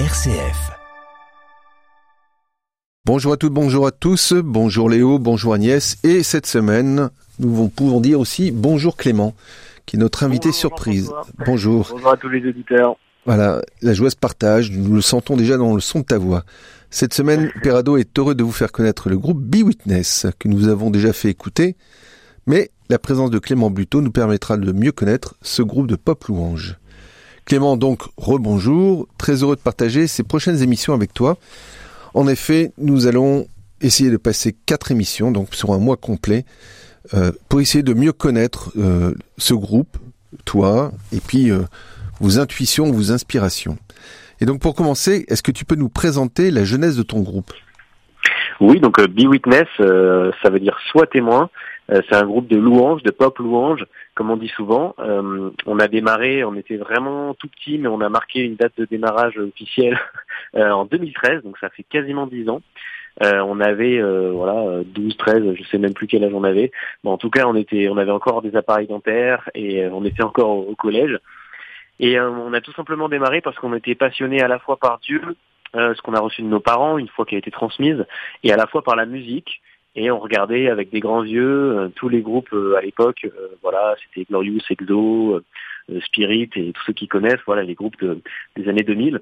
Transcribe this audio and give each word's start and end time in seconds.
RCF. 0.00 0.72
Bonjour 3.06 3.32
à 3.32 3.36
toutes, 3.36 3.52
bonjour 3.52 3.86
à 3.86 3.92
tous, 3.92 4.32
bonjour 4.34 4.90
Léo, 4.90 5.20
bonjour 5.20 5.54
Agnès, 5.54 5.98
et 6.02 6.24
cette 6.24 6.46
semaine, 6.46 7.10
nous 7.38 7.68
pouvons 7.68 8.00
dire 8.00 8.18
aussi 8.18 8.50
bonjour 8.50 8.96
Clément, 8.96 9.34
qui 9.86 9.94
est 9.94 10.00
notre 10.00 10.24
invité 10.24 10.48
Bonjour, 10.48 10.60
surprise. 10.60 11.12
Bonjour. 11.46 11.86
Bonjour 11.92 12.10
à 12.10 12.16
tous 12.16 12.28
les 12.28 12.44
auditeurs. 12.44 12.96
Voilà, 13.24 13.62
la 13.82 13.94
joie 13.94 14.10
se 14.10 14.16
partage, 14.16 14.72
nous 14.72 14.96
le 14.96 15.00
sentons 15.00 15.36
déjà 15.36 15.56
dans 15.56 15.72
le 15.76 15.80
son 15.80 16.00
de 16.00 16.06
ta 16.06 16.18
voix. 16.18 16.42
Cette 16.90 17.14
semaine, 17.14 17.52
Perado 17.62 17.96
est 17.96 18.18
heureux 18.18 18.34
de 18.34 18.42
vous 18.42 18.50
faire 18.50 18.72
connaître 18.72 19.08
le 19.08 19.16
groupe 19.16 19.40
Be 19.40 19.62
Witness, 19.62 20.26
que 20.40 20.48
nous 20.48 20.66
avons 20.66 20.90
déjà 20.90 21.12
fait 21.12 21.30
écouter, 21.30 21.76
mais 22.48 22.72
la 22.88 22.98
présence 22.98 23.30
de 23.30 23.38
Clément 23.38 23.70
Bluto 23.70 24.00
nous 24.00 24.10
permettra 24.10 24.56
de 24.56 24.72
mieux 24.72 24.90
connaître 24.90 25.36
ce 25.40 25.62
groupe 25.62 25.86
de 25.86 25.94
pop 25.94 26.24
louange. 26.24 26.78
Clément, 27.46 27.76
donc, 27.76 28.02
rebonjour, 28.16 29.06
très 29.18 29.42
heureux 29.42 29.56
de 29.56 29.60
partager 29.60 30.06
ces 30.06 30.22
prochaines 30.22 30.62
émissions 30.62 30.94
avec 30.94 31.12
toi. 31.12 31.36
En 32.14 32.26
effet, 32.28 32.72
nous 32.78 33.06
allons 33.06 33.46
essayer 33.82 34.10
de 34.10 34.16
passer 34.16 34.54
quatre 34.66 34.90
émissions, 34.90 35.30
donc 35.30 35.54
sur 35.54 35.72
un 35.72 35.78
mois 35.78 35.96
complet, 35.96 36.44
euh, 37.12 37.32
pour 37.48 37.60
essayer 37.60 37.82
de 37.82 37.92
mieux 37.92 38.12
connaître 38.12 38.72
euh, 38.78 39.14
ce 39.36 39.52
groupe, 39.52 39.98
toi, 40.46 40.92
et 41.12 41.20
puis 41.20 41.50
euh, 41.50 41.62
vos 42.20 42.38
intuitions, 42.38 42.90
vos 42.90 43.12
inspirations. 43.12 43.76
Et 44.40 44.46
donc 44.46 44.60
pour 44.60 44.74
commencer, 44.74 45.26
est-ce 45.28 45.42
que 45.42 45.52
tu 45.52 45.64
peux 45.64 45.74
nous 45.74 45.90
présenter 45.90 46.50
la 46.50 46.64
jeunesse 46.64 46.96
de 46.96 47.02
ton 47.02 47.20
groupe? 47.20 47.52
Oui, 48.60 48.80
donc 48.80 49.00
Be 49.00 49.26
Witness, 49.26 49.66
ça 49.78 50.50
veut 50.50 50.60
dire 50.60 50.78
soit 50.90 51.06
témoin. 51.06 51.50
Euh, 51.90 52.00
c'est 52.08 52.16
un 52.16 52.24
groupe 52.24 52.48
de 52.48 52.56
louanges, 52.56 53.02
de 53.02 53.10
pop 53.10 53.38
louanges, 53.38 53.84
comme 54.14 54.30
on 54.30 54.36
dit 54.36 54.48
souvent. 54.48 54.94
Euh, 54.98 55.50
on 55.66 55.78
a 55.78 55.88
démarré, 55.88 56.44
on 56.44 56.54
était 56.54 56.76
vraiment 56.76 57.34
tout 57.34 57.48
petit, 57.48 57.78
mais 57.78 57.88
on 57.88 58.00
a 58.00 58.08
marqué 58.08 58.40
une 58.40 58.56
date 58.56 58.72
de 58.78 58.84
démarrage 58.84 59.36
officielle 59.38 59.98
euh, 60.56 60.70
en 60.70 60.84
2013, 60.84 61.42
donc 61.42 61.58
ça 61.58 61.68
fait 61.68 61.82
quasiment 61.82 62.26
10 62.26 62.48
ans. 62.48 62.62
On 63.20 63.60
avait 63.60 64.02
voilà 64.32 64.58
euh, 64.58 64.82
12, 64.84 65.16
13, 65.16 65.54
je 65.54 65.62
sais 65.64 65.78
même 65.78 65.94
plus 65.94 66.08
quel 66.08 66.24
âge 66.24 66.34
on 66.34 66.42
avait. 66.42 66.72
Bon, 67.04 67.12
en 67.12 67.18
tout 67.18 67.30
cas, 67.30 67.46
on 67.46 67.54
était, 67.54 67.88
on 67.88 67.96
avait 67.96 68.10
encore 68.10 68.42
des 68.42 68.56
appareils 68.56 68.88
dentaires 68.88 69.48
et 69.54 69.86
on 69.86 70.04
était 70.04 70.24
encore 70.24 70.68
au, 70.68 70.74
collège. 70.74 71.18
Et 72.00 72.18
on 72.20 72.52
a 72.52 72.60
tout 72.60 72.72
simplement 72.72 73.08
démarré 73.08 73.40
parce 73.40 73.56
qu'on 73.56 73.72
était 73.74 73.94
passionné 73.94 74.42
à 74.42 74.48
la 74.48 74.58
fois 74.58 74.78
par 74.78 74.98
Dieu, 74.98 75.22
ce 75.74 76.02
qu'on 76.02 76.14
a 76.14 76.20
reçu 76.20 76.42
de 76.42 76.48
nos 76.48 76.58
parents 76.58 76.98
une 76.98 77.06
fois 77.06 77.24
qu'elle 77.24 77.36
a 77.36 77.38
été 77.38 77.52
transmise, 77.52 78.04
et 78.42 78.52
à 78.52 78.56
la 78.56 78.66
fois 78.66 78.82
par 78.82 78.96
la 78.96 79.06
musique. 79.06 79.62
Et 79.96 80.10
on 80.10 80.18
regardait 80.18 80.68
avec 80.68 80.90
des 80.90 81.00
grands 81.00 81.22
yeux 81.24 81.78
euh, 81.78 81.88
tous 81.94 82.08
les 82.08 82.20
groupes 82.20 82.52
euh, 82.52 82.76
à 82.76 82.80
l'époque. 82.80 83.24
euh, 83.24 83.48
voilà, 83.62 83.94
c'était 84.02 84.24
Glorious, 84.28 84.60
Exo, 84.70 85.40
euh, 85.90 86.00
Spirit 86.00 86.50
et 86.56 86.72
tous 86.72 86.82
ceux 86.86 86.92
qui 86.92 87.06
connaissent. 87.08 87.40
Voilà, 87.46 87.62
les 87.62 87.74
groupes 87.74 87.98
de- 88.02 88.20
des 88.56 88.68
années 88.68 88.82
2000. 88.82 89.20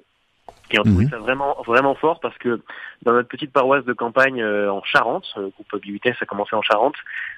Et 0.70 0.78
on 0.78 0.84
trouvait 0.84 1.04
Mhm. 1.04 1.10
ça 1.10 1.18
vraiment 1.18 1.54
vraiment 1.66 1.94
fort 1.94 2.18
parce 2.20 2.38
que 2.38 2.62
dans 3.02 3.12
notre 3.12 3.28
petite 3.28 3.52
paroisse 3.52 3.84
de 3.84 3.92
campagne 3.92 4.40
euh, 4.40 4.72
en 4.72 4.82
Charente, 4.84 5.30
le 5.36 5.48
groupe 5.50 5.82
Bibites 5.82 6.14
a 6.18 6.24
commencé 6.24 6.56
en 6.56 6.62
Charente. 6.62 6.94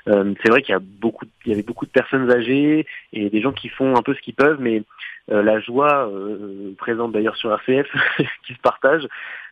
euh, 0.07 0.35
c'est 0.43 0.51
vrai 0.51 0.63
qu'il 0.63 0.73
y 0.73 0.77
a 0.77 0.81
beaucoup, 0.81 1.25
il 1.45 1.51
y 1.51 1.53
avait 1.53 1.65
beaucoup 1.65 1.87
de 1.87 1.91
personnes 1.91 2.31
âgées 2.31 2.87
et 3.13 3.31
des 3.31 3.41
gens 3.41 3.51
qui 3.53 3.69
font 3.69 3.97
un 3.97 4.03
peu 4.03 4.15
ce 4.15 4.21
qu'ils 4.21 4.35
peuvent, 4.35 4.61
mais 4.61 4.85
euh, 5.33 5.43
la 5.43 5.59
joie 5.59 6.07
euh, 6.09 6.75
présente 6.79 7.11
d'ailleurs 7.11 7.35
sur 7.37 7.51
RCF 7.53 7.89
qui 8.47 8.55
se 8.55 8.61
partage, 8.61 9.09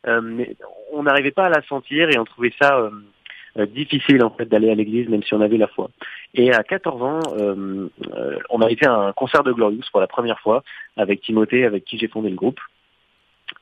euh, 0.06 0.20
mais 0.20 0.54
on 0.92 1.02
n'arrivait 1.02 1.32
pas 1.32 1.46
à 1.46 1.50
la 1.50 1.62
sentir 1.62 2.08
et 2.10 2.18
on 2.18 2.24
trouvait 2.24 2.52
ça 2.60 2.78
difficile 3.56 4.24
en 4.24 4.30
fait 4.30 4.46
d'aller 4.46 4.70
à 4.70 4.74
l'église 4.74 5.08
même 5.08 5.22
si 5.22 5.34
on 5.34 5.40
avait 5.40 5.58
la 5.58 5.68
foi. 5.68 5.90
Et 6.34 6.52
à 6.52 6.62
14 6.62 7.02
ans, 7.02 7.20
euh, 7.36 7.88
euh, 8.14 8.38
on 8.50 8.60
avait 8.60 8.76
fait 8.76 8.88
un 8.88 9.12
concert 9.12 9.44
de 9.44 9.52
Glorious 9.52 9.84
pour 9.90 10.00
la 10.00 10.06
première 10.06 10.40
fois 10.40 10.62
avec 10.96 11.20
Timothée, 11.20 11.64
avec 11.64 11.84
qui 11.84 11.98
j'ai 11.98 12.08
fondé 12.08 12.30
le 12.30 12.36
groupe. 12.36 12.60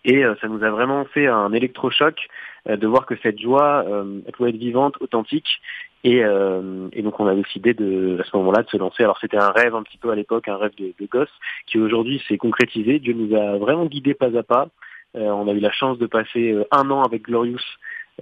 Et 0.05 0.25
euh, 0.25 0.35
ça 0.41 0.49
nous 0.49 0.63
a 0.63 0.71
vraiment 0.71 1.05
fait 1.05 1.27
un 1.27 1.53
électrochoc 1.53 2.29
euh, 2.69 2.77
de 2.77 2.87
voir 2.87 3.07
que 3.07 3.17
cette 3.23 3.41
joie 3.41 3.85
euh, 3.87 4.21
elle 4.27 4.33
pouvait 4.33 4.51
être 4.51 4.57
vivante, 4.57 4.95
authentique. 5.01 5.61
Et, 6.03 6.25
euh, 6.25 6.89
et 6.93 7.03
donc 7.03 7.21
on 7.21 7.27
a 7.27 7.35
décidé 7.35 7.75
de, 7.75 8.19
à 8.21 8.25
ce 8.25 8.35
moment-là 8.37 8.63
de 8.63 8.69
se 8.69 8.77
lancer. 8.77 9.03
Alors 9.03 9.19
c'était 9.21 9.37
un 9.37 9.51
rêve 9.51 9.75
un 9.75 9.83
petit 9.83 9.99
peu 9.99 10.11
à 10.11 10.15
l'époque, 10.15 10.49
un 10.49 10.57
rêve 10.57 10.75
de, 10.79 10.95
de 10.99 11.07
gosse, 11.07 11.33
qui 11.67 11.79
aujourd'hui 11.79 12.23
s'est 12.29 12.39
concrétisé. 12.39 13.01
Dieu 13.01 13.13
nous 13.13 13.37
a 13.37 13.59
vraiment 13.59 13.87
guidés 13.87 14.15
pas 14.15 14.35
à 14.37 14.43
pas. 14.43 14.69
Euh, 15.17 15.29
on 15.29 15.49
a 15.49 15.53
eu 15.53 15.61
la 15.61 15.73
chance 15.73 15.99
de 15.99 16.07
passer 16.07 16.53
euh, 16.53 16.65
un 16.71 16.89
an 16.91 17.03
avec 17.03 17.23
Glorious 17.23 17.59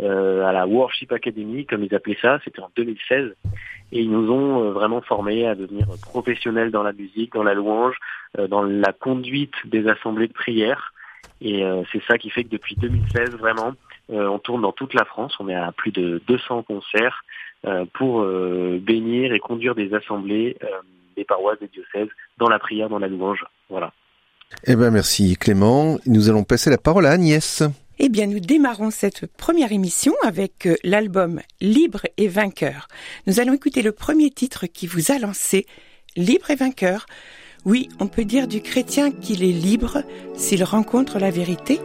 euh, 0.01 0.45
à 0.45 0.53
la 0.53 0.67
Worship 0.67 1.13
Academy, 1.13 1.67
comme 1.67 1.83
ils 1.83 1.95
appelaient 1.95 2.19
ça. 2.23 2.39
C'était 2.45 2.61
en 2.61 2.71
2016. 2.77 3.35
Et 3.91 4.01
ils 4.01 4.11
nous 4.11 4.31
ont 4.31 4.63
euh, 4.63 4.71
vraiment 4.71 5.01
formés 5.01 5.47
à 5.47 5.55
devenir 5.55 5.87
professionnels 6.03 6.71
dans 6.71 6.83
la 6.83 6.93
musique, 6.93 7.33
dans 7.33 7.43
la 7.43 7.55
louange, 7.55 7.97
euh, 8.39 8.47
dans 8.47 8.63
la 8.63 8.93
conduite 8.93 9.55
des 9.65 9.89
assemblées 9.89 10.29
de 10.29 10.33
prière. 10.33 10.93
Et 11.41 11.63
c'est 11.93 12.03
ça 12.09 12.19
qui 12.19 12.31
fait 12.31 12.43
que 12.43 12.49
depuis 12.49 12.75
2016, 12.75 13.31
vraiment, 13.37 13.73
on 14.09 14.41
tourne 14.41 14.63
dans 14.63 14.73
toute 14.73 14.93
la 14.93 15.05
France. 15.05 15.37
On 15.39 15.49
est 15.49 15.55
à 15.55 15.71
plus 15.71 15.93
de 15.93 16.21
200 16.27 16.65
concerts 16.65 17.23
pour 17.95 18.25
bénir 18.25 19.33
et 19.33 19.39
conduire 19.39 19.77
des 19.77 19.95
assemblées 19.95 20.57
des 21.17 21.25
paroisses, 21.25 21.61
des 21.61 21.69
diocèses, 21.69 22.09
dans 22.39 22.49
la 22.49 22.59
prière, 22.59 22.89
dans 22.89 22.99
la 22.99 23.07
louange. 23.07 23.45
Voilà. 23.71 23.93
Eh 24.67 24.75
ben 24.75 24.91
merci 24.91 25.37
Clément. 25.37 25.99
Nous 26.07 26.29
allons 26.29 26.43
passer 26.43 26.71
la 26.71 26.79
parole 26.79 27.07
à 27.07 27.11
Agnès. 27.11 27.63
Eh 28.01 28.09
bien, 28.09 28.27
nous 28.27 28.39
démarrons 28.39 28.91
cette 28.91 29.27
première 29.27 29.73
émission 29.73 30.15
avec 30.23 30.67
euh, 30.67 30.77
l'album 30.85 31.41
Libre 31.61 32.03
et 32.17 32.29
vainqueur. 32.29 32.87
Nous 33.27 33.41
allons 33.41 33.55
écouter 33.55 33.83
le 33.83 33.91
premier 33.91 34.31
titre 34.31 34.67
qui 34.67 34.87
vous 34.87 35.11
a 35.11 35.19
lancé, 35.19 35.67
Libre 36.17 36.51
et 36.51 36.57
vainqueur. 36.57 37.07
Oui, 37.65 37.89
on 37.99 38.07
peut 38.07 38.25
dire 38.25 38.47
du 38.47 38.61
chrétien 38.61 39.11
qu'il 39.11 39.43
est 39.43 39.53
libre 39.53 40.05
s'il 40.37 40.63
rencontre 40.63 41.19
la 41.19 41.31
vérité 41.31 41.81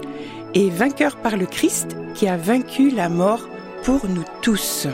et 0.54 0.70
vainqueur 0.70 1.18
par 1.18 1.36
le 1.36 1.48
Christ 1.48 1.98
qui 2.14 2.28
a 2.28 2.38
vaincu 2.38 2.92
la 2.92 3.10
mort 3.10 3.50
pour 3.84 4.08
nous 4.08 4.24
tous. 4.42 4.88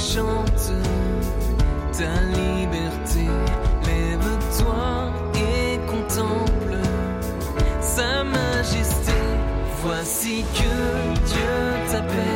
chante 0.00 0.72
ta 1.92 2.22
liberté. 2.36 3.26
Lève-toi 3.86 5.12
et 5.36 5.78
contemple 5.86 6.78
sa 7.80 8.24
majesté. 8.24 9.12
Voici 9.82 10.44
que 10.54 11.26
Dieu 11.26 11.92
t'appelle. 11.92 12.29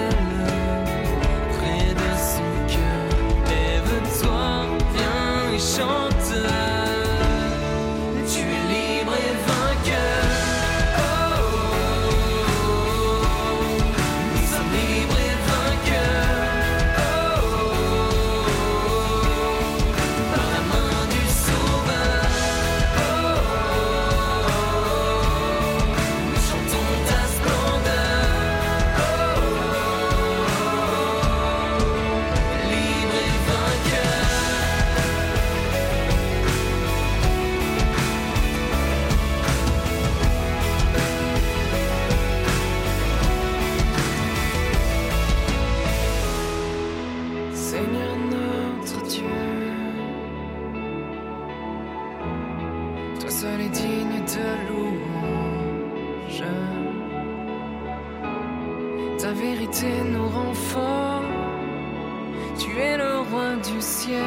Tu 62.59 62.79
es 62.79 62.97
le 62.97 63.19
roi 63.31 63.57
du 63.57 63.81
ciel. 63.81 64.23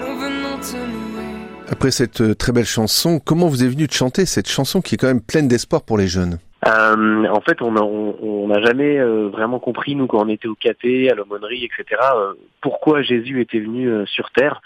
Nous 0.00 0.18
venons 0.18 0.56
te 0.58 0.76
louer. 0.76 1.34
Après 1.70 1.90
cette 1.90 2.22
euh, 2.22 2.34
très 2.34 2.52
belle 2.52 2.64
chanson, 2.64 3.20
comment 3.24 3.48
vous 3.48 3.62
est 3.62 3.68
venu 3.68 3.86
de 3.86 3.92
chanter 3.92 4.24
cette 4.24 4.48
chanson 4.48 4.80
qui 4.80 4.94
est 4.94 4.98
quand 4.98 5.08
même 5.08 5.20
pleine 5.20 5.48
d'espoir 5.48 5.82
pour 5.82 5.98
les 5.98 6.08
jeunes? 6.08 6.38
Euh, 6.66 7.26
en 7.26 7.40
fait, 7.40 7.60
on 7.62 7.72
n'a 7.72 7.82
on, 7.82 8.16
on 8.20 8.48
n'a 8.48 8.60
jamais 8.62 8.98
euh, 8.98 9.28
vraiment 9.28 9.58
compris, 9.58 9.94
nous, 9.94 10.06
quand 10.06 10.24
on 10.24 10.28
était 10.28 10.48
au 10.48 10.54
caté, 10.54 11.10
à 11.10 11.14
l'aumônerie, 11.14 11.64
etc., 11.64 12.00
euh, 12.16 12.32
pourquoi 12.60 13.02
Jésus 13.02 13.40
était 13.40 13.60
venu 13.60 13.88
euh, 13.88 14.06
sur 14.06 14.30
Terre. 14.30 14.60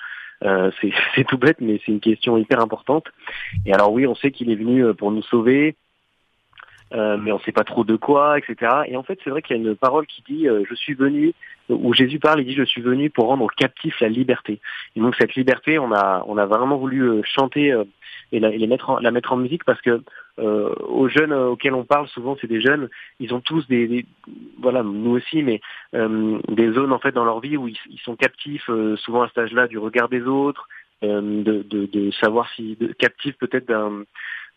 Euh, 0.44 0.70
c'est 1.14 1.24
tout 1.24 1.38
bête, 1.38 1.58
mais 1.60 1.80
c'est 1.84 1.92
une 1.92 2.00
question 2.00 2.36
hyper 2.36 2.60
importante. 2.60 3.06
Et 3.66 3.72
alors 3.72 3.92
oui, 3.92 4.06
on 4.06 4.14
sait 4.14 4.30
qu'il 4.30 4.50
est 4.50 4.56
venu 4.56 4.84
euh, 4.84 4.94
pour 4.94 5.10
nous 5.10 5.22
sauver, 5.22 5.76
euh, 6.94 7.16
mais 7.16 7.32
on 7.32 7.38
sait 7.40 7.52
pas 7.52 7.64
trop 7.64 7.84
de 7.84 7.96
quoi, 7.96 8.38
etc. 8.38 8.70
Et 8.86 8.96
en 8.96 9.02
fait, 9.02 9.18
c'est 9.24 9.30
vrai 9.30 9.40
qu'il 9.42 9.56
y 9.56 9.58
a 9.58 9.62
une 9.62 9.74
parole 9.76 10.06
qui 10.06 10.22
dit 10.28 10.48
euh, 10.48 10.64
Je 10.68 10.74
suis 10.74 10.94
venu», 10.94 11.32
où 11.70 11.94
Jésus 11.94 12.18
parle, 12.18 12.40
il 12.40 12.46
dit 12.46 12.54
«Je 12.56 12.64
suis 12.64 12.82
venu 12.82 13.08
pour 13.08 13.28
rendre 13.28 13.44
aux 13.44 13.48
captifs 13.48 13.98
la 14.00 14.08
liberté». 14.08 14.60
Et 14.96 15.00
donc 15.00 15.14
cette 15.18 15.34
liberté, 15.34 15.78
on 15.78 15.92
a, 15.92 16.22
on 16.26 16.36
a 16.36 16.44
vraiment 16.46 16.76
voulu 16.76 17.02
euh, 17.02 17.22
chanter 17.24 17.72
euh, 17.72 17.84
et, 18.32 18.40
la, 18.40 18.50
et 18.50 18.58
les 18.58 18.66
mettre 18.66 18.90
en- 18.90 18.98
la 18.98 19.10
mettre 19.10 19.32
en 19.32 19.36
musique 19.36 19.64
parce 19.64 19.80
que 19.80 20.02
euh, 20.38 20.74
aux 20.88 21.08
jeunes 21.08 21.32
auxquels 21.32 21.74
on 21.74 21.84
parle, 21.84 22.08
souvent 22.08 22.36
c'est 22.40 22.46
des 22.46 22.60
jeunes, 22.60 22.88
ils 23.20 23.32
ont 23.32 23.40
tous 23.40 23.66
des, 23.68 23.86
des- 23.86 24.06
voilà, 24.60 24.82
nous 24.82 25.12
aussi, 25.12 25.42
mais 25.42 25.60
des 25.92 26.72
zones 26.72 26.92
en 26.92 26.98
fait 26.98 27.12
dans 27.12 27.24
leur 27.24 27.40
vie 27.40 27.56
où 27.56 27.68
ils, 27.68 27.76
ils 27.90 28.00
sont 28.00 28.16
captifs, 28.16 28.68
souvent 28.96 29.22
à 29.22 29.28
cet 29.28 29.38
âge-là, 29.38 29.66
du 29.66 29.78
regard 29.78 30.08
des 30.08 30.22
autres, 30.22 30.68
de, 31.02 31.42
de, 31.68 31.86
de 31.86 32.10
savoir 32.12 32.48
si 32.54 32.78
captifs 32.98 33.36
peut-être 33.36 33.66
d'un 33.66 34.04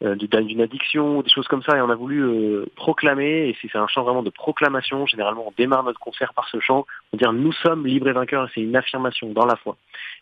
d'une 0.02 0.46
d'une 0.48 0.62
addiction, 0.62 1.22
des 1.22 1.30
choses 1.30 1.48
comme 1.48 1.64
ça, 1.64 1.78
et 1.78 1.82
on 1.82 1.90
a 1.90 1.96
voulu 1.96 2.22
euh, 2.22 2.66
proclamer, 2.76 3.50
et 3.50 3.58
c'est 3.62 3.78
un 3.78 3.88
chant 3.88 4.04
vraiment 4.04 4.24
de 4.24 4.30
proclamation, 4.30 5.06
généralement 5.06 5.48
on 5.48 5.54
démarre 5.58 5.84
notre 5.84 6.00
concert 6.00 6.34
par 6.34 6.48
ce 6.50 6.60
chant, 6.60 6.86
on 7.14 7.18
dit 7.18 7.24
nous 7.34 7.54
sommes 7.54 7.88
libres 7.88 8.10
et 8.10 8.14
vainqueurs, 8.14 8.50
c'est 8.54 8.62
une 8.62 8.76
affirmation 8.76 9.32
dans 9.32 9.46
la 9.46 9.56
foi. 9.56 9.78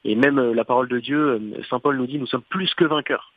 Et 0.06 0.16
même 0.16 0.38
euh, 0.38 0.54
la 0.54 0.64
parole 0.64 0.88
de 0.88 1.00
Dieu, 1.00 1.18
euh, 1.18 1.64
Saint 1.70 1.80
Paul 1.80 1.98
nous 1.98 2.06
dit 2.06 2.20
nous 2.20 2.28
sommes 2.28 2.44
plus 2.50 2.74
que 2.76 2.86
vainqueurs. 2.86 3.34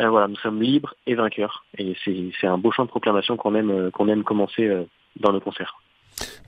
Euh, 0.00 0.08
voilà, 0.08 0.26
nous 0.26 0.36
sommes 0.36 0.60
libres 0.60 0.94
et 1.06 1.14
vainqueurs, 1.14 1.64
et 1.78 1.94
c'est 2.04 2.46
un 2.46 2.58
beau 2.58 2.72
chant 2.72 2.84
de 2.84 2.90
proclamation 2.90 3.36
qu'on 3.36 3.54
aime, 3.54 3.70
euh, 3.70 3.90
qu'on 3.90 4.08
aime 4.08 4.24
commencer 4.24 4.66
euh, 4.66 4.84
dans 5.20 5.32
nos 5.32 5.40
concerts. 5.40 5.76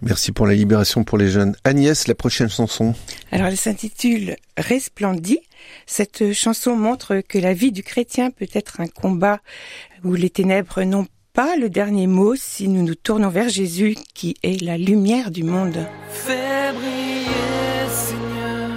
Merci 0.03 0.33
pour 0.33 0.47
la 0.47 0.55
libération 0.55 1.05
pour 1.05 1.19
les 1.19 1.29
jeunes. 1.31 1.57
Agnès, 1.65 2.07
la 2.07 2.15
prochaine 2.15 2.49
chanson. 2.49 2.95
Alors 3.33 3.47
elle 3.49 3.57
s'intitule 3.57 4.37
Resplendit. 4.57 5.41
Cette 5.87 6.33
chanson 6.33 6.77
montre 6.77 7.23
que 7.27 7.39
la 7.39 7.55
vie 7.55 7.73
du 7.73 7.83
chrétien 7.83 8.31
peut 8.31 8.49
être 8.53 8.81
un 8.81 8.87
combat 8.87 9.41
où 10.05 10.15
les 10.15 10.31
ténèbres 10.31 10.83
n'ont 10.83 11.07
pas 11.33 11.57
le 11.57 11.69
dernier 11.69 12.07
mot 12.07 12.35
si 12.35 12.69
nous 12.69 12.83
nous 12.83 12.95
tournons 12.95 13.29
vers 13.29 13.49
Jésus 13.49 13.95
qui 14.15 14.37
est 14.43 14.63
la 14.63 14.79
lumière 14.79 15.31
du 15.31 15.43
monde. 15.43 15.87
Fais 16.09 16.73
briller, 16.73 17.89
Seigneur, 17.91 18.71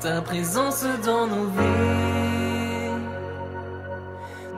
ta 0.00 0.20
présence 0.20 0.84
dans 1.04 1.26
nos 1.26 1.46
vies. 1.46 1.94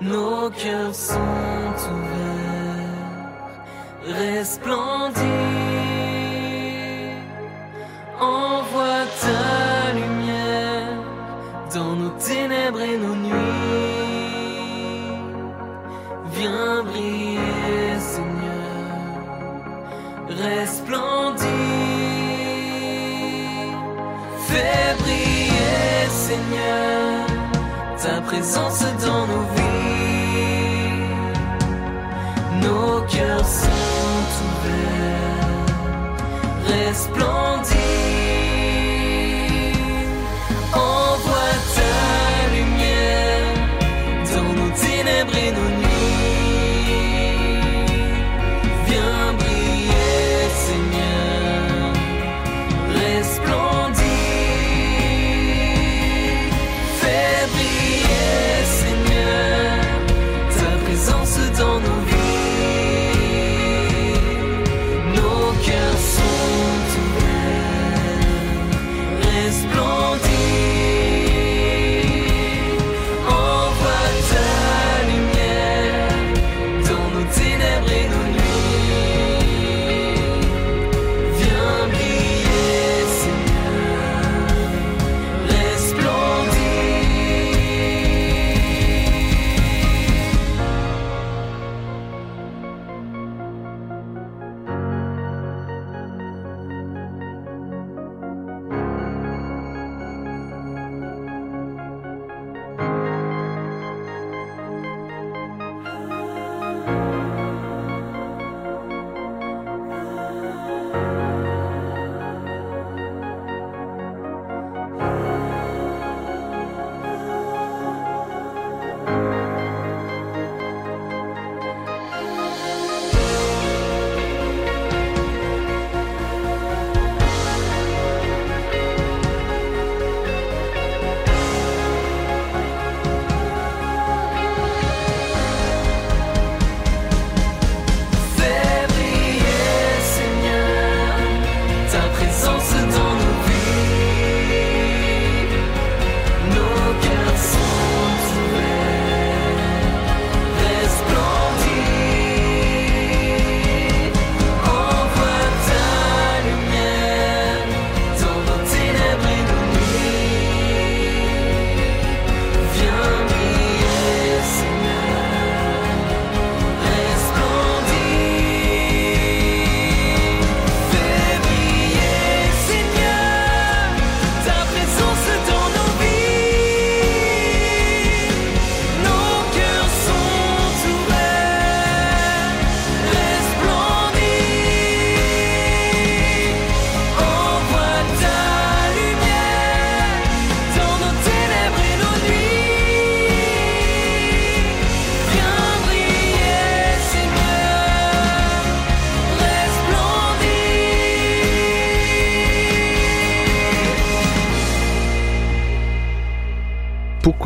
Nos 0.02 0.50
cœurs 0.50 0.94
sont 0.94 1.14
ouverts, 1.14 2.25
resplendis. 4.06 5.20
Envoie 8.20 9.04
ta 9.20 9.92
lumière 9.92 10.98
dans 11.74 11.94
nos 11.96 12.14
ténèbres 12.18 12.80
et 12.80 12.98
nos 12.98 13.14
nuits. 13.14 13.32
Viens 16.32 16.82
briller, 16.84 17.98
Seigneur 17.98 18.36
resplendit. 20.28 21.44
Fais 24.48 24.94
briller, 24.98 26.08
Seigneur, 26.10 27.26
ta 28.02 28.20
présence 28.22 28.82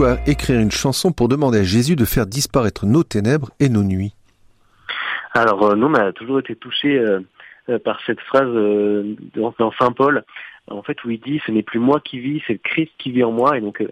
Pourquoi 0.00 0.16
écrire 0.26 0.58
une 0.58 0.70
chanson 0.70 1.12
pour 1.12 1.28
demander 1.28 1.58
à 1.58 1.62
Jésus 1.62 1.94
de 1.94 2.06
faire 2.06 2.24
disparaître 2.24 2.86
nos 2.86 3.02
ténèbres 3.02 3.50
et 3.60 3.68
nos 3.68 3.82
nuits 3.82 4.14
Alors, 5.34 5.62
euh, 5.62 5.76
nous, 5.76 5.88
on 5.88 5.94
a 5.94 6.10
toujours 6.14 6.38
été 6.38 6.56
touchés 6.56 6.98
euh, 6.98 7.20
euh, 7.68 7.78
par 7.78 8.00
cette 8.06 8.20
phrase 8.20 8.48
dans, 9.34 9.72
Saint 9.78 9.92
Paul, 9.92 10.24
en 10.70 10.82
fait, 10.82 11.04
où 11.04 11.10
il 11.10 11.20
dit 11.20 11.42
ce 11.44 11.52
n'est 11.52 11.62
plus 11.62 11.80
moi 11.80 12.00
qui 12.00 12.18
vis, 12.18 12.42
c'est 12.46 12.54
le 12.54 12.60
Christ 12.60 12.90
qui 12.96 13.10
vit 13.10 13.24
en 13.24 13.30
moi. 13.30 13.58
Et 13.58 13.60
donc, 13.60 13.84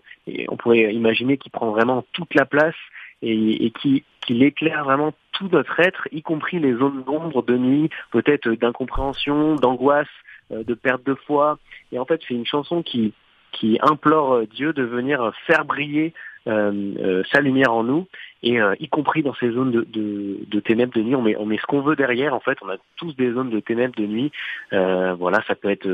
on 0.48 0.56
pourrait 0.56 0.94
imaginer 0.94 1.36
qu'il 1.36 1.52
prend 1.52 1.72
vraiment 1.72 2.02
toute 2.14 2.34
la 2.34 2.46
place 2.46 2.76
et, 3.20 3.66
et 3.66 3.70
qui 3.70 4.02
qu'il 4.22 4.42
éclaire 4.42 4.84
vraiment 4.84 5.12
tout 5.32 5.50
notre 5.52 5.78
être, 5.78 6.08
y 6.10 6.22
compris 6.22 6.58
les 6.58 6.72
zones 6.72 7.02
d'ombre, 7.04 7.42
de 7.42 7.58
nuit, 7.58 7.90
peut-être 8.12 8.48
d'incompréhension, 8.52 9.56
d'angoisse, 9.56 10.08
de 10.50 10.72
perte 10.72 11.04
de 11.04 11.14
foi. 11.26 11.58
Et 11.92 11.98
en 11.98 12.06
fait, 12.06 12.18
c'est 12.26 12.32
une 12.32 12.46
chanson 12.46 12.82
qui 12.82 13.12
qui 13.52 13.78
implore 13.82 14.46
Dieu 14.46 14.72
de 14.72 14.82
venir 14.82 15.32
faire 15.46 15.64
briller 15.64 16.12
euh, 16.48 16.94
euh, 16.98 17.22
sa 17.30 17.40
lumière 17.40 17.74
en 17.74 17.84
nous 17.84 18.06
et 18.42 18.58
euh, 18.58 18.74
y 18.80 18.88
compris 18.88 19.22
dans 19.22 19.34
ces 19.34 19.50
zones 19.50 19.70
de, 19.70 19.82
de, 19.82 20.38
de, 20.46 20.60
ténèbres 20.60 20.94
de 20.94 21.02
nuit, 21.02 21.14
on 21.14 21.20
met, 21.20 21.36
on 21.36 21.44
met 21.44 21.58
ce 21.58 21.66
qu'on 21.66 21.82
veut 21.82 21.96
derrière. 21.96 22.32
En 22.32 22.40
fait, 22.40 22.56
on 22.62 22.70
a 22.70 22.76
tous 22.96 23.14
des 23.16 23.32
zones 23.32 23.50
de 23.50 23.60
ténèbres 23.60 23.96
de 23.96 24.06
nuit. 24.06 24.32
Euh, 24.72 25.14
voilà, 25.14 25.42
ça 25.46 25.54
peut 25.54 25.68
être, 25.68 25.86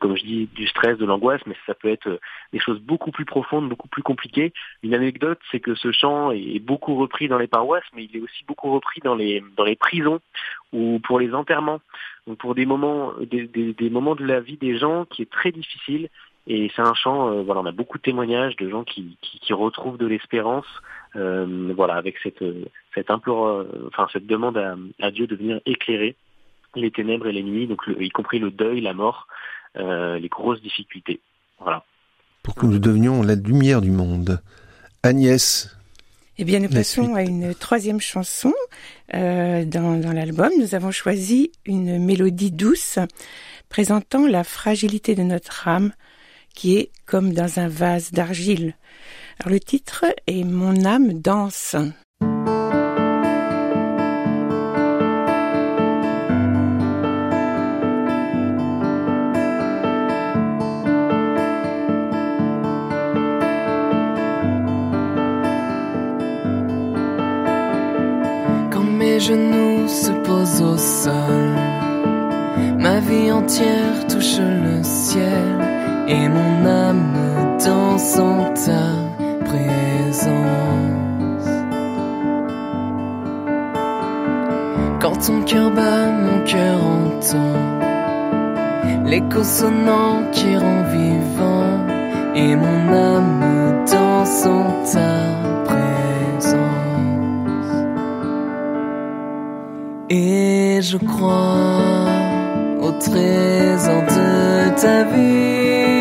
comme 0.00 0.16
je 0.16 0.24
dis, 0.24 0.48
du 0.54 0.66
stress, 0.66 0.98
de 0.98 1.04
l'angoisse, 1.04 1.42
mais 1.46 1.54
ça 1.66 1.74
peut 1.74 1.88
être 1.88 2.18
des 2.52 2.58
choses 2.58 2.80
beaucoup 2.80 3.12
plus 3.12 3.26
profondes, 3.26 3.68
beaucoup 3.68 3.86
plus 3.86 4.02
compliquées. 4.02 4.52
Une 4.82 4.94
anecdote, 4.94 5.38
c'est 5.52 5.60
que 5.60 5.76
ce 5.76 5.92
chant 5.92 6.32
est 6.32 6.58
beaucoup 6.58 6.96
repris 6.96 7.28
dans 7.28 7.38
les 7.38 7.46
paroisses, 7.46 7.84
mais 7.94 8.08
il 8.10 8.16
est 8.16 8.20
aussi 8.20 8.44
beaucoup 8.48 8.72
repris 8.72 9.00
dans 9.04 9.14
les 9.14 9.44
dans 9.56 9.64
les 9.64 9.76
prisons 9.76 10.18
ou 10.72 10.98
pour 11.04 11.20
les 11.20 11.32
enterrements. 11.32 11.80
Donc 12.26 12.38
pour 12.38 12.56
des 12.56 12.66
moments, 12.66 13.12
des, 13.20 13.46
des 13.46 13.90
moments 13.90 14.16
de 14.16 14.24
la 14.24 14.40
vie 14.40 14.56
des 14.56 14.78
gens 14.78 15.04
qui 15.04 15.22
est 15.22 15.30
très 15.30 15.52
difficile 15.52 16.08
et 16.46 16.70
c'est 16.74 16.82
un 16.82 16.94
chant, 16.94 17.30
euh, 17.30 17.42
voilà, 17.42 17.60
on 17.60 17.66
a 17.66 17.72
beaucoup 17.72 17.98
de 17.98 18.02
témoignages 18.02 18.56
de 18.56 18.68
gens 18.68 18.84
qui, 18.84 19.18
qui, 19.20 19.40
qui 19.40 19.52
retrouvent 19.52 19.98
de 19.98 20.06
l'espérance, 20.06 20.66
euh, 21.16 21.72
voilà, 21.74 21.94
avec 21.94 22.16
cette, 22.22 22.44
cette 22.94 23.10
implore, 23.10 23.46
euh, 23.46 23.88
enfin 23.88 24.06
cette 24.12 24.26
demande 24.26 24.56
à, 24.56 24.76
à, 25.00 25.10
Dieu 25.10 25.26
de 25.26 25.34
venir 25.34 25.60
éclairer 25.66 26.14
les 26.74 26.90
ténèbres 26.90 27.26
et 27.26 27.32
les 27.32 27.42
nuits, 27.42 27.66
donc 27.66 27.82
y 27.98 28.10
compris 28.10 28.38
le 28.38 28.50
deuil, 28.50 28.80
la 28.80 28.94
mort, 28.94 29.26
euh, 29.76 30.18
les 30.18 30.28
grosses 30.28 30.62
difficultés, 30.62 31.20
voilà. 31.58 31.84
Pour 32.42 32.54
que 32.54 32.66
nous 32.66 32.78
devenions 32.78 33.22
la 33.22 33.34
lumière 33.34 33.80
du 33.80 33.90
monde. 33.90 34.40
Agnès. 35.02 35.76
Eh 36.38 36.44
bien, 36.44 36.60
nous 36.60 36.68
passons 36.68 37.14
à 37.14 37.22
une 37.22 37.54
troisième 37.54 38.00
chanson 38.00 38.52
euh, 39.14 39.64
dans, 39.64 39.98
dans 39.98 40.12
l'album. 40.12 40.50
Nous 40.58 40.74
avons 40.74 40.90
choisi 40.90 41.50
une 41.64 41.98
mélodie 41.98 42.52
douce 42.52 42.98
présentant 43.68 44.26
la 44.26 44.44
fragilité 44.44 45.14
de 45.14 45.22
notre 45.22 45.66
âme 45.66 45.92
qui 46.56 46.78
est 46.78 46.90
comme 47.04 47.32
dans 47.32 47.60
un 47.60 47.68
vase 47.68 48.10
d'argile. 48.10 48.74
Alors 49.38 49.52
le 49.52 49.60
titre 49.60 50.06
est 50.26 50.42
Mon 50.42 50.84
âme 50.84 51.12
danse. 51.12 51.76
Quand 68.72 68.82
mes 68.82 69.20
genoux 69.20 69.86
se 69.86 70.10
posent 70.24 70.62
au 70.62 70.78
sol, 70.78 71.54
ma 72.78 72.98
vie 73.00 73.30
entière 73.30 74.06
touche 74.08 74.38
le 74.38 74.82
ciel 74.82 75.75
et 76.08 76.28
mon 76.28 76.66
âme 76.66 77.58
danse 77.64 78.18
en 78.18 78.52
ta 78.54 78.86
présence. 79.44 80.32
Quand 85.00 85.16
ton 85.26 85.42
cœur 85.42 85.70
bat, 85.72 86.10
mon 86.10 86.44
cœur 86.44 86.78
entend 86.84 87.76
l'écho 89.04 89.42
sonnant 89.42 90.22
qui 90.32 90.56
rend 90.56 90.82
vivant 90.84 91.86
et 92.34 92.54
mon 92.54 92.92
âme 92.92 93.84
danse 93.90 94.46
en 94.46 94.64
ta 94.92 95.14
présence. 95.64 96.56
Et 100.08 100.80
je 100.82 100.98
crois 100.98 102.06
au 102.80 102.90
trésor 102.92 104.02
de 104.02 104.80
ta 104.80 105.04
vie. 105.04 105.95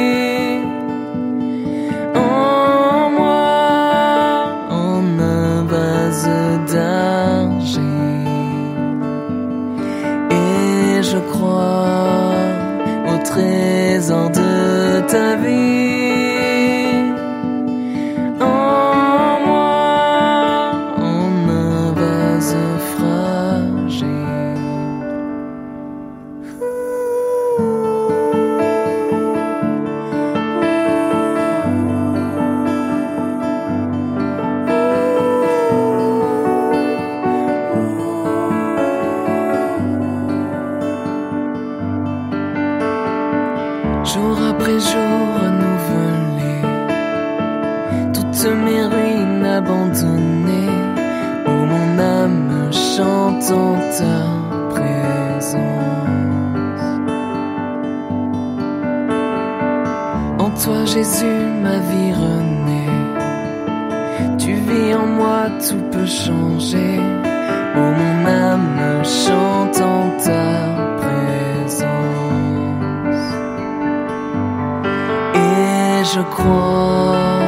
je 76.15 76.22
crois 76.22 77.41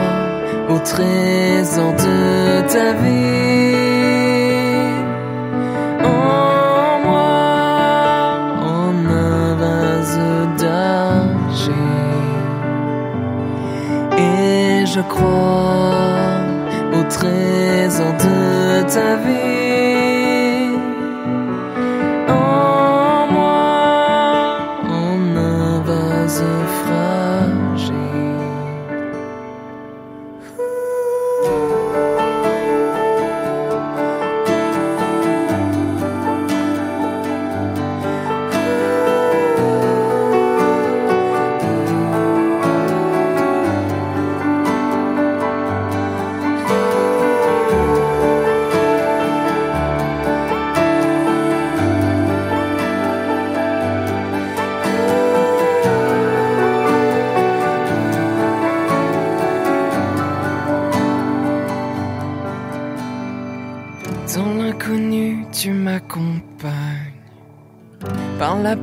au 0.69 0.79
trésor 0.79 1.93
de 1.93 2.62
ta 2.74 2.91
vie. 3.01 3.77
En 6.03 7.00
moi, 7.05 7.31
en 8.75 8.93
un 9.29 9.55
vase 9.62 10.19
d'argile. 10.59 11.75
Et 14.17 14.86
je 14.86 15.01
crois 15.13 16.41
au 16.97 17.03
trésor 17.17 18.12
de 18.25 18.81
ta 18.93 19.15
vie. 19.25 19.66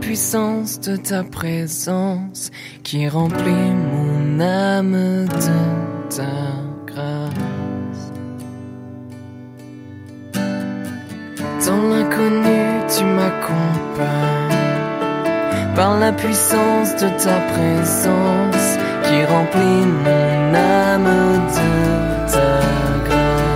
Puissance 0.05 0.81
de 0.81 0.97
ta 0.97 1.25
présence 1.25 2.51
qui 2.83 3.09
remplit 3.09 3.73
mon 3.93 4.41
âme 4.41 5.27
de 5.27 6.15
ta 6.15 6.23
grâce. 6.87 8.13
Dans 11.67 11.83
l'inconnu, 11.89 12.61
tu 12.95 13.05
m'accompagnes 13.05 14.55
par 15.75 15.99
la 15.99 16.13
puissance 16.13 16.95
de 16.97 17.09
ta 17.25 17.39
présence 17.55 18.79
qui 19.05 19.25
remplit 19.25 19.87
mon 20.05 20.55
âme 20.55 21.13
de 21.57 21.71
ta 22.33 22.61
grâce. 23.07 23.49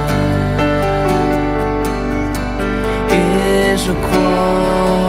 Et 3.13 3.77
je 3.77 3.93
crois 3.93 5.08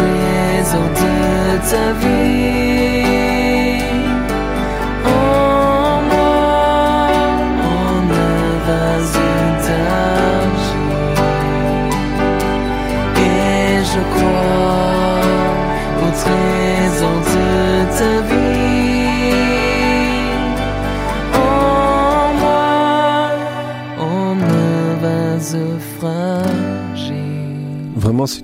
trésor 0.00 0.88
de 1.00 1.70
ta 1.70 1.92
vie. 2.00 2.69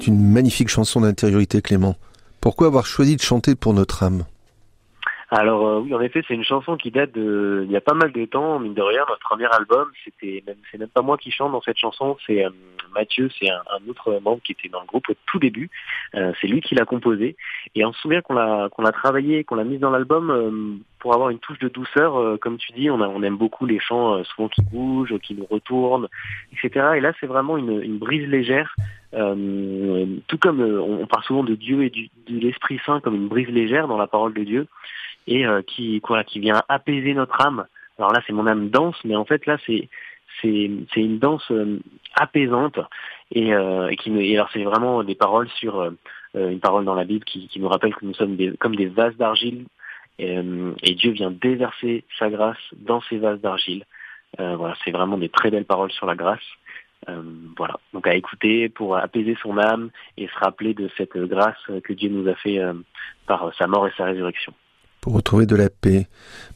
Une 0.06 0.20
magnifique 0.20 0.68
chanson 0.68 1.00
d'intériorité, 1.00 1.62
Clément. 1.62 1.96
Pourquoi 2.40 2.68
avoir 2.68 2.86
choisi 2.86 3.16
de 3.16 3.22
chanter 3.22 3.54
pour 3.54 3.74
notre 3.74 4.02
âme? 4.02 4.24
Alors 5.30 5.66
euh, 5.66 5.80
oui, 5.80 5.92
en 5.94 6.00
effet, 6.00 6.22
c'est 6.26 6.34
une 6.34 6.44
chanson 6.44 6.76
qui 6.76 6.90
date 6.90 7.12
de 7.12 7.64
il 7.66 7.72
y 7.72 7.76
a 7.76 7.80
pas 7.80 7.94
mal 7.94 8.12
de 8.12 8.24
temps, 8.26 8.60
mine 8.60 8.74
de 8.74 8.82
rien, 8.82 9.04
notre 9.08 9.20
premier 9.20 9.46
album, 9.46 9.90
c'était 10.04 10.44
même 10.46 10.56
c'est 10.70 10.78
même 10.78 10.88
pas 10.88 11.02
moi 11.02 11.18
qui 11.18 11.32
chante 11.32 11.50
dans 11.50 11.62
cette 11.62 11.78
chanson, 11.78 12.16
c'est 12.26 12.44
euh, 12.44 12.50
Mathieu, 12.94 13.28
c'est 13.38 13.50
un, 13.50 13.62
un 13.70 13.88
autre 13.90 14.20
membre 14.22 14.40
qui 14.42 14.52
était 14.52 14.68
dans 14.68 14.80
le 14.80 14.86
groupe 14.86 15.08
au 15.10 15.14
tout 15.26 15.38
début. 15.38 15.68
Euh, 16.14 16.32
c'est 16.40 16.46
lui 16.46 16.60
qui 16.60 16.74
l'a 16.74 16.84
composé 16.84 17.36
et 17.74 17.84
on 17.84 17.92
se 17.92 18.00
souvient 18.00 18.22
qu'on 18.22 18.34
l'a 18.34 18.68
qu'on 18.70 18.82
l'a 18.82 18.92
travaillé, 18.92 19.44
qu'on 19.44 19.56
l'a 19.56 19.64
mise 19.64 19.80
dans 19.80 19.90
l'album 19.90 20.30
euh, 20.30 20.76
pour 21.00 21.12
avoir 21.14 21.30
une 21.30 21.38
touche 21.38 21.58
de 21.58 21.68
douceur, 21.68 22.16
euh, 22.16 22.36
comme 22.36 22.56
tu 22.56 22.72
dis, 22.72 22.90
on, 22.90 23.00
a, 23.00 23.08
on 23.08 23.22
aime 23.22 23.36
beaucoup 23.36 23.66
les 23.66 23.78
chants 23.78 24.14
euh, 24.14 24.24
souvent 24.24 24.48
qui 24.48 24.62
bougent, 24.62 25.18
qui 25.18 25.34
nous 25.34 25.46
retournent, 25.50 26.08
etc. 26.52 26.94
Et 26.96 27.00
là, 27.00 27.12
c'est 27.20 27.26
vraiment 27.26 27.56
une, 27.58 27.82
une 27.82 27.98
brise 27.98 28.28
légère. 28.28 28.74
Tout 29.12 30.38
comme 30.38 30.60
on 30.60 30.96
on 31.02 31.06
parle 31.06 31.24
souvent 31.24 31.44
de 31.44 31.54
Dieu 31.54 31.84
et 31.84 31.90
du, 31.90 32.10
de 32.28 32.38
l'Esprit 32.38 32.80
Saint 32.84 33.00
comme 33.00 33.14
une 33.14 33.28
brise 33.28 33.48
légère 33.48 33.88
dans 33.88 33.96
la 33.96 34.06
parole 34.06 34.34
de 34.34 34.42
Dieu 34.44 34.66
et 35.26 35.46
euh, 35.46 35.62
qui 35.62 36.00
quoi 36.00 36.24
qui 36.24 36.40
vient 36.40 36.62
apaiser 36.68 37.14
notre 37.14 37.40
âme. 37.40 37.66
Alors 37.98 38.12
là, 38.12 38.20
c'est 38.26 38.32
mon 38.32 38.46
âme 38.46 38.68
danse, 38.68 38.96
mais 39.04 39.16
en 39.16 39.24
fait 39.24 39.46
là, 39.46 39.56
c'est 39.66 39.88
c'est 40.42 40.68
une 40.96 41.18
danse 41.18 41.50
euh, 41.50 41.78
apaisante 42.14 42.78
et, 43.32 43.54
euh, 43.54 43.88
et 43.88 43.96
qui 43.96 44.10
et 44.10 44.34
alors 44.34 44.50
c'est 44.52 44.64
vraiment 44.64 45.02
des 45.02 45.14
paroles 45.14 45.48
sur 45.48 45.90
une 46.34 46.60
parole 46.60 46.84
dans 46.84 46.94
la 46.94 47.04
Bible 47.04 47.24
qui, 47.24 47.48
qui 47.48 47.58
nous 47.58 47.68
rappelle 47.68 47.94
que 47.94 48.04
nous 48.04 48.12
sommes 48.12 48.36
des, 48.36 48.52
comme 48.58 48.76
des 48.76 48.86
vases 48.86 49.16
d'argile 49.16 49.64
et, 50.18 50.38
et 50.82 50.94
Dieu 50.94 51.12
vient 51.12 51.30
déverser 51.30 52.04
sa 52.18 52.28
grâce 52.28 52.58
dans 52.76 53.00
ces 53.08 53.16
vases 53.16 53.40
d'argile. 53.40 53.84
Euh, 54.40 54.56
voilà, 54.56 54.74
c'est 54.84 54.90
vraiment 54.90 55.18
des 55.18 55.28
très 55.28 55.50
belles 55.50 55.64
paroles 55.64 55.92
sur 55.92 56.06
la 56.06 56.14
grâce. 56.14 56.40
Euh, 57.08 57.22
voilà, 57.56 57.78
donc 57.92 58.06
à 58.06 58.14
écouter 58.14 58.68
pour 58.68 58.96
apaiser 58.96 59.36
son 59.40 59.58
âme 59.58 59.90
et 60.16 60.26
se 60.26 60.38
rappeler 60.38 60.74
de 60.74 60.90
cette 60.96 61.16
grâce 61.16 61.58
que 61.84 61.92
Dieu 61.92 62.08
nous 62.08 62.28
a 62.28 62.34
fait 62.34 62.58
euh, 62.58 62.72
par 63.26 63.52
sa 63.54 63.66
mort 63.66 63.86
et 63.86 63.92
sa 63.96 64.04
résurrection. 64.04 64.52
Pour 65.06 65.14
retrouver 65.14 65.46
de 65.46 65.54
la 65.54 65.70
paix. 65.70 66.08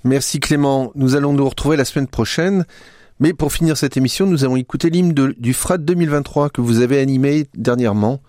Merci 0.03 0.41
Clément. 0.41 0.91
Nous 0.97 1.15
allons 1.15 1.33
nous 1.33 1.49
retrouver 1.49 1.77
la 1.77 1.85
semaine 1.85 2.09
prochaine. 2.09 2.65
Mais 3.21 3.33
pour 3.33 3.53
finir 3.53 3.77
cette 3.77 3.97
émission, 3.97 4.27
nous 4.27 4.43
allons 4.43 4.57
écouter 4.57 4.91
l'hymne 4.91 5.13
du 5.13 5.55
FRAT 5.55 5.79
2023 5.79 6.51
que 6.51 6.61
vous 6.61 6.81
avez 6.81 6.99
animé 6.99 7.47
dernièrement. 7.55 8.21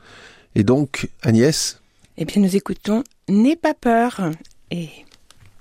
Et 0.54 0.64
donc, 0.64 1.10
Agnès, 1.24 1.82
Eh 2.18 2.26
bien, 2.26 2.40
nous 2.40 2.56
écoutons 2.56 3.04
N'aie 3.30 3.56
pas 3.56 3.74
peur. 3.74 4.30
Et 4.70 4.90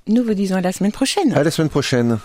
nous 0.07 0.23
vous 0.23 0.35
disons 0.35 0.57
à 0.57 0.61
la 0.61 0.73
semaine 0.73 0.92
prochaine. 0.92 1.33
à 1.33 1.42
la 1.42 1.51
semaine 1.51 1.70
prochaine. 1.70 2.18